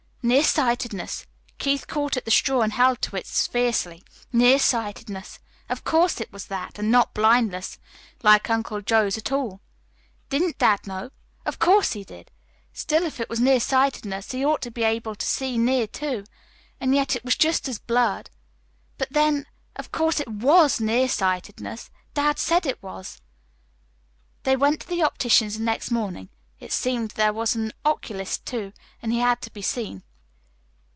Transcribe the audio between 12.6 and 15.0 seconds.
Still, if it was near sightedness he ought to be